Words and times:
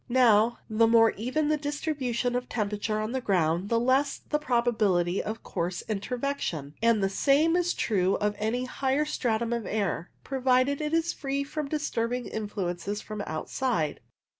Now, 0.09 0.57
the 0.67 0.87
more 0.87 1.11
even 1.11 1.49
the 1.49 1.57
distribution 1.57 2.35
of 2.35 2.49
tempe 2.49 2.71
rature 2.75 2.99
on 2.99 3.11
the 3.11 3.21
ground 3.21 3.69
the 3.69 3.79
less 3.79 4.17
the 4.17 4.39
probability 4.39 5.21
of 5.21 5.43
coarse 5.43 5.83
interconvection, 5.87 6.73
and 6.81 7.03
the 7.03 7.07
same 7.07 7.55
is 7.55 7.75
true 7.75 8.15
of 8.15 8.33
any 8.39 8.65
higher 8.65 9.05
stratum 9.05 9.53
of 9.53 9.67
air, 9.67 10.09
provided 10.23 10.81
it 10.81 10.93
is 10.95 11.13
free 11.13 11.43
from 11.43 11.67
disturbing 11.69 12.25
influences 12.25 12.99
from 12.99 13.21
outside. 13.27 13.99